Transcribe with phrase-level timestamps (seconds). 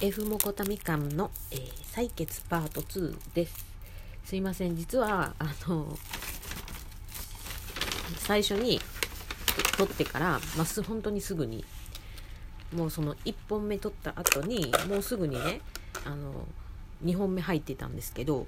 [0.00, 3.66] F モコタミカンの、えー、採血パート2です。
[4.24, 4.76] すいません。
[4.76, 5.98] 実はあの
[8.18, 8.80] 最初に
[9.76, 11.64] 撮ってからまあ本当にすぐに
[12.72, 15.62] もうその1本目撮った後にもうすぐにね
[16.04, 16.46] あの
[17.04, 18.46] 2本目入ってたんですけど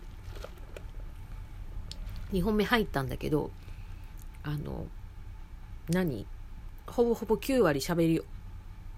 [2.32, 3.50] 2本目入ったんだけど
[4.44, 4.86] あの
[5.88, 6.26] 何？
[6.86, 8.22] ほぼほぼ9割喋り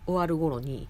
[0.05, 0.87] 終わる頃に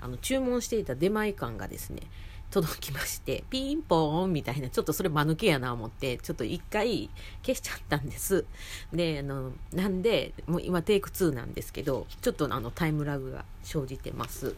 [0.00, 2.02] あの注文していた出前館がですね
[2.50, 7.08] 届きましてピンポーンみたいなちょっとそれ間抜けやな思ってちょっと一回
[7.46, 8.44] 消しちゃったんです。
[8.92, 14.56] であのなんでもう今テイク2なんですけどちょっとあのタイムラグが生じてます。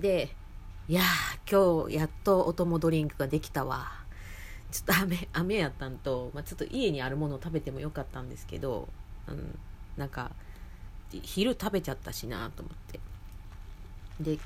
[0.00, 0.34] で
[0.88, 3.92] いやー今日やっとお供ドリンクができたわ。
[4.72, 8.88] ちょっと雨雨やったんと、まあ、ちょっと家にあるものを食べてもよかったんですけど、
[9.28, 9.58] うん、
[9.96, 10.32] なんか
[11.22, 13.00] 昼食べちゃったしなと思って。
[14.20, 14.38] で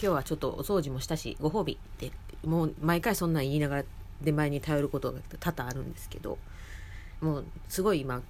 [0.00, 2.12] 今日はちょっとお掃除もしたしご褒美って
[2.44, 3.84] もう毎回そんなん言いながら
[4.22, 6.38] 出前に頼ることが多々あるんですけど
[7.20, 8.22] もうすごい今引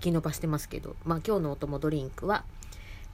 [0.00, 2.44] き伸ばしてますけどまあ今日のお供ドリンクは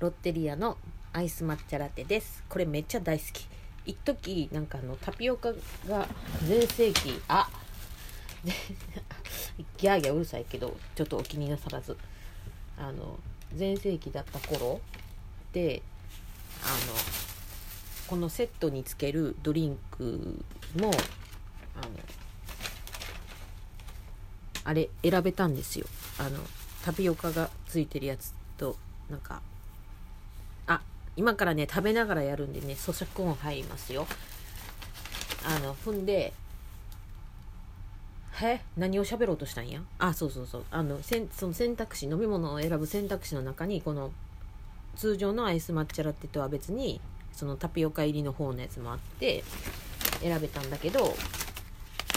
[0.00, 0.77] ロッテリアの
[1.12, 2.42] アイス抹茶ラテです。
[2.48, 3.47] これめっちゃ大好き。
[3.87, 5.53] 一時なんかあのタピオカ
[5.89, 6.09] が
[6.42, 7.20] 全盛期。
[7.28, 7.48] あ
[9.78, 11.97] ギャーギャーうるさいけどちょっとお気になさらず。
[12.77, 13.19] あの
[13.55, 14.81] 全盛期だった頃
[15.53, 15.81] で
[16.65, 17.13] あの
[18.08, 20.42] このセットにつけるドリンク
[20.78, 20.91] も
[21.77, 21.88] あの
[24.64, 25.86] あれ選べたんですよ。
[26.19, 26.38] あの
[26.84, 28.77] タピオカがついてるやつと
[29.10, 29.41] なんか
[30.66, 30.80] あ
[31.16, 34.06] 今からね食べながらやるんでね咀嚼音入りますよ。
[35.47, 36.32] あの踏んで
[38.42, 38.60] え？
[38.77, 39.80] 何を喋ろうとしたんや？
[39.98, 40.64] あそうそうそう。
[40.70, 44.10] あのせんその選択肢飲み物を選ぶ選択肢の中にこの
[44.97, 47.00] 通常のアイス抹茶ラテとは別に
[47.34, 49.45] そのタピオカ入りの方のやつもあって
[50.21, 51.15] 選べたんだけど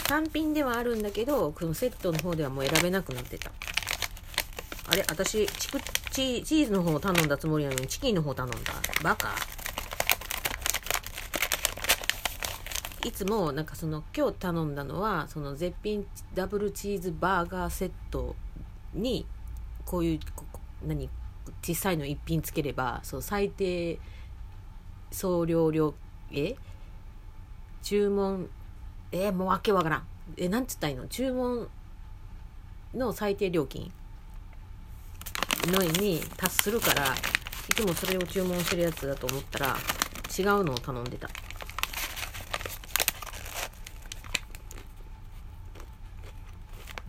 [0.06, 3.50] 単品ではあるんだけどこのセットの方ではもう選べなくなってた。
[4.90, 5.04] あれ？
[5.08, 5.80] 私チク
[6.10, 8.56] チチーズの方を頼んだつもりなのにチキンの方頼んだ。
[9.02, 9.34] バカ。
[13.04, 18.34] いつもなんかその今日頼んだのはその絶品ダブルチーズバーガーセット
[18.94, 19.26] に
[19.84, 20.20] こういう
[20.86, 21.10] 何？
[21.62, 23.98] 小さいの1品つければそう最低
[25.10, 25.94] 送料料
[26.32, 26.54] え
[27.82, 28.48] 注文？
[29.10, 30.06] えもうわけわからん。
[30.36, 31.08] えなんつったらいいの？
[31.08, 31.68] 注文
[32.94, 33.90] の最低料金？
[35.66, 39.76] のに達するからいつもそれを注文してるやつだと思ったら
[40.38, 41.28] 違うのを頼んでた。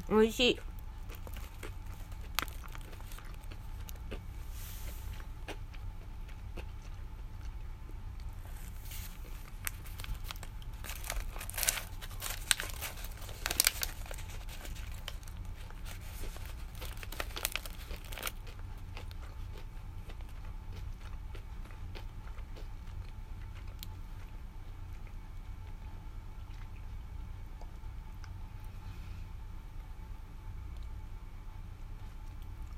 [0.09, 0.59] 美味しい。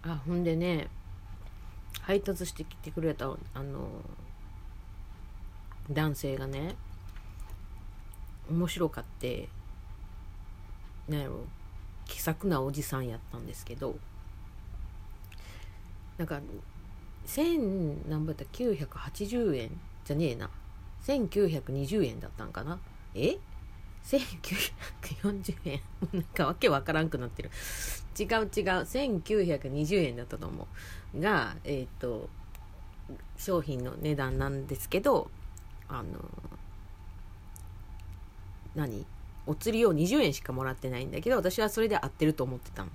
[0.03, 0.88] あほんでね
[2.01, 3.88] 配達してきてくれたあの
[5.91, 6.75] 男性がね
[8.50, 9.50] 面白かって
[11.07, 11.45] なんやろ
[12.06, 13.95] 気さくなおじさんやったんですけど
[16.18, 16.39] なんか
[17.28, 19.72] 1000何倍だ980円
[20.06, 20.50] じゃねえな。
[21.03, 22.79] 1920円だったんかな。
[23.16, 23.38] え？
[24.03, 25.81] 1940円。
[26.13, 27.50] なんかわけわからんくなってる。
[28.19, 28.47] 違う違う。
[28.50, 30.67] 1920円だったと思
[31.16, 31.22] う。
[31.22, 32.29] がえっ、ー、と
[33.38, 35.29] 商品の値段なんですけど
[35.88, 36.03] あの
[38.75, 39.06] 何？
[39.47, 42.89] お釣りを20円しかもらってないんだけど私はそれで合ってると思ってたの。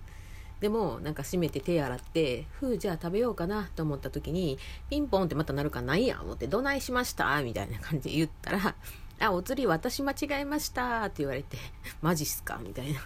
[0.61, 4.59] でもなんか閉めて手洗ってふうじゃあ食べようかなと思った時に
[4.89, 7.43] ピンポンってまたなるかないやん思ってどないしました？
[7.43, 8.75] みたいな感じで言ったら
[9.19, 11.57] あ、お釣り私間違えましたって言われて、
[12.03, 13.01] マジっすかみたいな。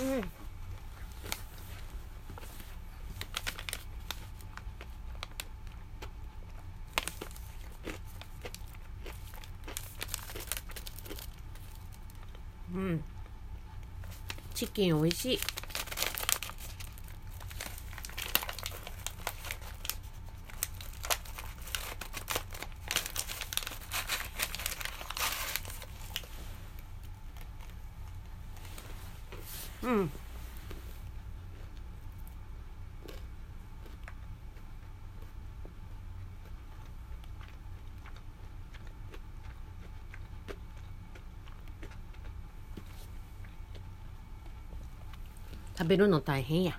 [0.00, 0.32] うん。
[12.74, 13.04] うん。
[14.54, 15.38] チキン美味しい。
[45.82, 46.78] 食べるの大変や。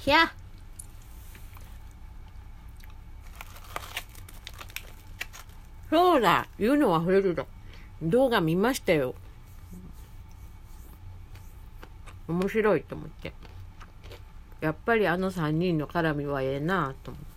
[0.00, 0.30] ひゃ。
[5.88, 7.46] そうだ言うの忘れると
[8.02, 9.14] 動画見ましたよ。
[12.28, 13.32] 面白いと思って。
[14.60, 17.31] やっぱりあの3人の絡みはええなと思って。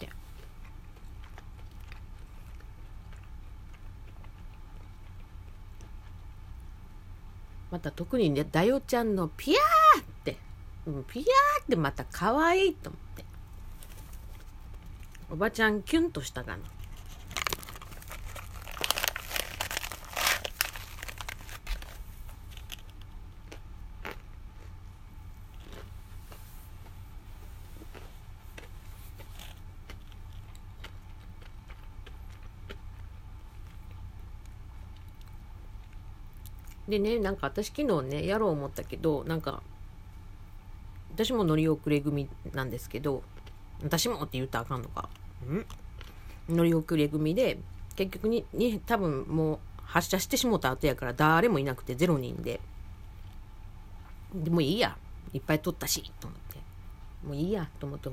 [7.76, 10.38] また特にね、だよちゃんのピヤーって、
[11.10, 13.26] ピヤーってまた可愛いと思って。
[15.30, 16.64] おばちゃんキュンとしたかな。
[36.88, 39.62] でねなんか私昨日ねやろう思ったけどなんか
[41.14, 43.24] 私も乗り遅れ組なんですけど
[43.84, 45.10] 私もって言ったらあかんのか。
[45.48, 45.66] ん？
[46.54, 47.58] 乗り遅れ組で
[47.96, 52.60] 結局にに多分もう発車してしもた後やから誰もいなくて0人で。
[54.34, 54.98] でもいいや。
[55.34, 56.60] いっぱい取ったしと思って。
[57.28, 58.10] もういいやと思って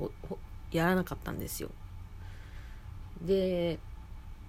[0.71, 1.69] やらなかったんですよ。
[3.21, 3.79] で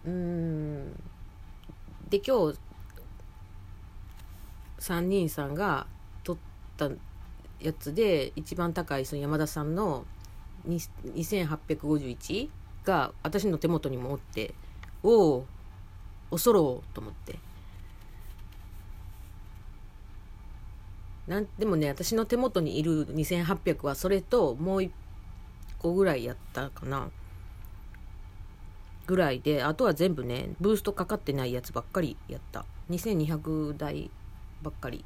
[0.04, 0.92] うん。
[2.08, 2.58] で今日
[4.84, 5.86] 3人さんが
[6.24, 6.36] 撮っ
[6.76, 6.90] た
[7.58, 10.04] やつで一番高いその山田さんの
[10.68, 12.50] 2851
[12.84, 14.52] が私の手元にもおって
[15.02, 15.46] おお
[16.30, 17.38] 恐ろうと思って。
[21.26, 24.90] なんでもね私の手元にいる2800はそれともう1
[25.78, 27.08] 個ぐらいやったかな。
[29.06, 32.66] ぐらいであとは全部ねブーストかかってないやつばっかりやった。
[32.90, 34.10] 2200台
[34.64, 35.04] ばっかり。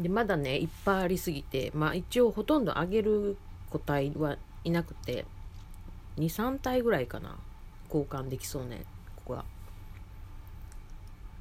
[0.00, 3.36] でまだねいっぱいありすぎてまあ一応ほとんどあげる
[3.68, 5.26] 個体はいなくて
[6.18, 7.36] 23体ぐらいかな
[7.88, 8.84] 交換できそうね
[9.16, 9.44] ここは。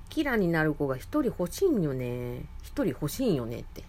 [0.09, 2.05] キラになる子が1人欲しいんよね。
[2.05, 2.41] 1
[2.73, 3.83] 人欲しいんよねって。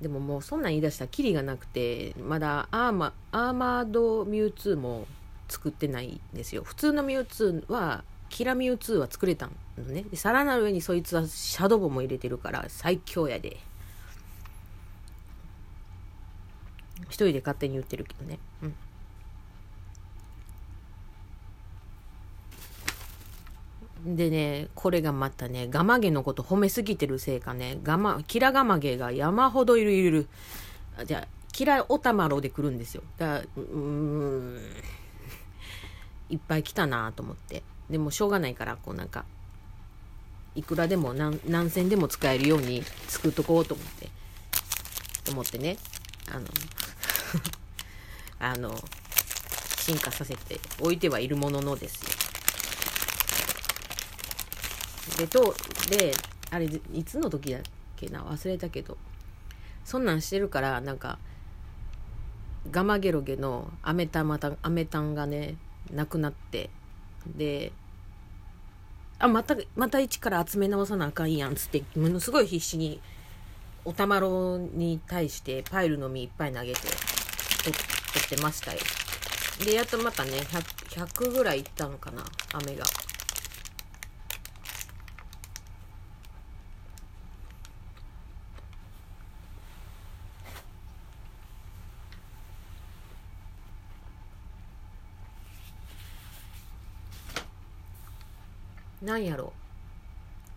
[0.00, 5.06] でももうそんなん言い出したらキリがなくてまだアーマアーマードミュウツーも
[5.48, 6.64] 作ってないんですよ。
[6.64, 9.48] 普通のミュウツーはキラミュウツーは作れた
[9.78, 10.02] のね。
[10.02, 13.56] でさらなる上にそいつはシャドボも入れてるから最強やで。
[17.04, 18.38] 一人で勝手に言ってるけどね。
[18.62, 18.74] うん。
[24.16, 30.28] でね、これがまたね、ガマゲのこと褒めすぎてるせいかね、ガマ、キラガマゲが山ほどいるいる。
[31.04, 33.02] じゃあ、キラオタマロで来るんですよ。
[33.18, 34.60] だから、うん、
[36.30, 37.62] いっぱい来たなと思って。
[37.90, 39.24] でもしょうがないから、こうなんか、
[40.54, 44.08] いくらでも何何千でも使えるように作っとこうと思って、
[45.30, 45.76] 思ってね、
[46.30, 46.46] あの、
[48.38, 48.74] あの
[49.78, 52.10] 進化させておいてはいるもののですよ。
[55.18, 55.54] でと
[55.90, 56.12] で
[56.50, 57.62] あれいつの時だっ
[57.96, 58.22] けな？
[58.24, 58.98] 忘れたけど。
[59.84, 61.18] そんなんしてるからなんか
[62.72, 65.56] ガマゲロゲのアメタまたアメタンがね
[65.92, 66.70] なくなって。
[67.26, 67.72] で
[69.18, 73.00] あまたまた一から集め直さなあかんやんつってものすごい必死に
[73.84, 77.15] おたまろに対してパイルの実いっぱい投げて。
[77.72, 78.80] 取ってましたよ。
[79.64, 82.84] でやっとまたね 100, 100ぐらいいったのかな雨が。
[99.02, 99.52] なんやろ。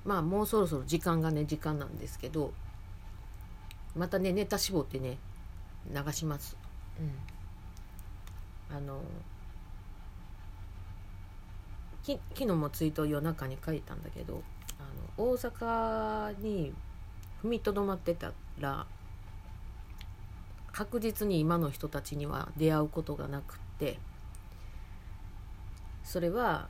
[0.05, 2.51] まあもうそろそろ時間がね時間なんですけど
[3.95, 5.17] またねネタ絞ってね
[5.93, 6.58] 流します。
[6.99, 8.75] うん。
[8.75, 9.01] あの
[12.03, 14.43] き昨日もツイート夜中に書いたんだけど
[14.79, 14.83] あ
[15.21, 16.73] の大阪に
[17.43, 18.85] 踏みとどまってたら
[20.71, 23.97] 確実に今の人たちには出会うことがなくって
[26.03, 26.67] それは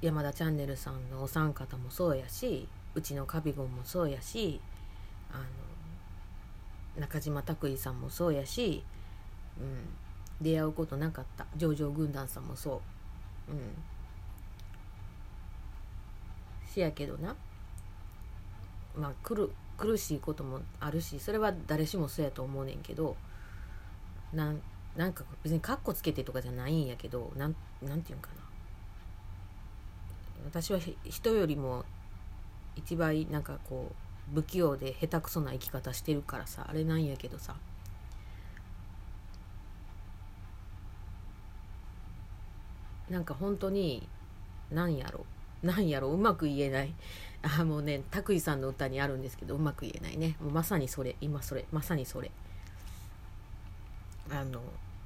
[0.00, 4.60] 山田チャンネルさんのお三方もそうやしうちのカビゴンもそうやし
[5.32, 5.42] あの
[7.00, 8.82] 中島拓衣さんもそうやし、
[9.60, 11.46] うん、出会うことなかった。
[11.56, 12.80] 上場軍団さんもそ
[13.48, 13.52] う。
[13.52, 13.60] うん。
[16.66, 17.34] しやけどな。
[18.96, 23.16] まあ苦苦しいこともあるしそれは誰しもそうやと思うねんけど
[24.32, 24.60] なん
[24.96, 28.42] なんか別にカッコつけてとかじゃないんやけどなんなんていうんかな。
[30.44, 31.84] 私は人よりも
[32.76, 33.92] 一倍なんかこ
[34.32, 37.54] う不器用で下手くそな生き方してるからさあれなんやけどさ。
[43.10, 44.08] なんか本当に
[44.70, 45.24] なんやろ。
[45.62, 46.08] なんやろ。
[46.08, 46.94] うまく言えない。
[47.42, 50.36] あもうね拓井さんの歌にあるんですけどうまく言えないね。
[50.40, 51.16] もうまさにそれ。
[51.20, 51.64] 今それ。
[51.72, 52.30] まさにそれ。
[54.30, 54.60] あの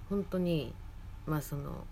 [0.09, 0.75] 本当に
[1.26, 1.85] まあその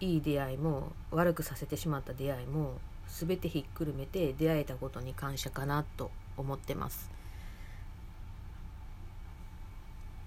[0.00, 2.74] いい出会いも悪くさせてしまった出会いも
[3.06, 7.10] 全てひっくるめて出会えたことに感謝かなと思ってます。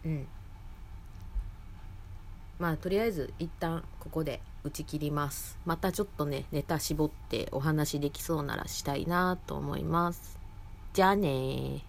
[0.06, 0.28] うん。
[2.60, 5.60] まあとりあえず一旦ここで打ち切ります。
[5.66, 10.40] またちょっとねネタ絞ってお話できそうならしたいなと思います。
[10.94, 11.84] じゃあね